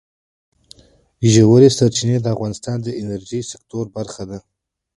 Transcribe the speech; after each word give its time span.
ژورې 1.33 1.69
سرچینې 1.77 2.17
د 2.21 2.25
افغانستان 2.35 2.77
د 2.81 2.87
انرژۍ 3.01 3.41
سکتور 3.51 3.85
برخه 3.97 4.23
ده. 4.29 4.39